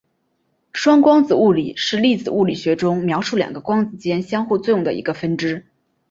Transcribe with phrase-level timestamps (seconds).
[0.73, 5.67] 双光子物理是粒子物理学中描述两个光子间相互作用的一个分支。